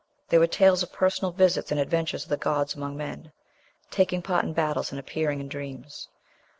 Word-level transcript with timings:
"There 0.29 0.39
were 0.39 0.47
tales 0.47 0.81
of 0.81 0.91
personal 0.91 1.31
visits 1.31 1.69
and 1.69 1.79
adventures 1.79 2.23
of 2.23 2.29
the 2.29 2.35
gods 2.37 2.73
among 2.73 2.97
men, 2.97 3.31
taking 3.91 4.23
part 4.23 4.43
in 4.43 4.51
battles 4.53 4.89
and 4.89 4.99
appearing 4.99 5.39
in 5.39 5.47
dreams. 5.47 6.07